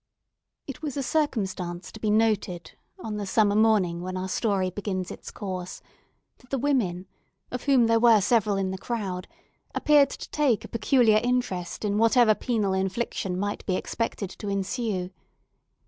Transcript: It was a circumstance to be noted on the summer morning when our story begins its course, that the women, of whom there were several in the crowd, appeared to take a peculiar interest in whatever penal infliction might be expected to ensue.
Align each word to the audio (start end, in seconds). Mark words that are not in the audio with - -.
It 0.65 0.81
was 0.81 0.97
a 0.97 1.03
circumstance 1.03 1.91
to 1.91 1.99
be 1.99 2.09
noted 2.09 2.71
on 3.01 3.17
the 3.17 3.27
summer 3.27 3.53
morning 3.55 4.01
when 4.01 4.17
our 4.17 4.27
story 4.27 4.71
begins 4.71 5.11
its 5.11 5.29
course, 5.29 5.79
that 6.39 6.49
the 6.49 6.57
women, 6.57 7.05
of 7.51 7.65
whom 7.65 7.85
there 7.85 7.99
were 7.99 8.19
several 8.19 8.55
in 8.57 8.71
the 8.71 8.79
crowd, 8.79 9.27
appeared 9.75 10.09
to 10.09 10.27
take 10.31 10.65
a 10.65 10.69
peculiar 10.69 11.19
interest 11.23 11.85
in 11.85 11.99
whatever 11.99 12.33
penal 12.33 12.73
infliction 12.73 13.37
might 13.39 13.63
be 13.67 13.75
expected 13.75 14.31
to 14.39 14.47
ensue. 14.49 15.11